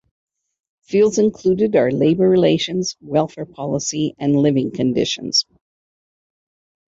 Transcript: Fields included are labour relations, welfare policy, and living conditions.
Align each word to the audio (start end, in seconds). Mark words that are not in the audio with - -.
Fields 0.81 1.19
included 1.19 1.75
are 1.75 1.91
labour 1.91 2.27
relations, 2.27 2.97
welfare 3.01 3.45
policy, 3.45 4.15
and 4.17 4.35
living 4.35 4.71
conditions. 4.71 5.45